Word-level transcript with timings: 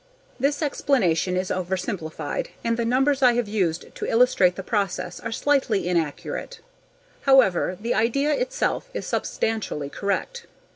This 0.39 0.63
explanation 0.63 1.37
is 1.37 1.51
oversimplified 1.51 2.47
and 2.63 2.75
the 2.75 2.85
numbers 2.85 3.21
I 3.21 3.33
have 3.33 3.47
used 3.47 3.93
to 3.93 4.05
illustrate 4.07 4.55
the 4.55 4.63
process 4.63 5.19
are 5.19 5.31
slightly 5.31 5.87
inaccurate, 5.87 6.59
however 7.27 7.77
the 7.79 7.93
idea 7.93 8.33
itself 8.33 8.89
is 8.95 9.05
substantially 9.05 9.91
correct. 9.91 10.47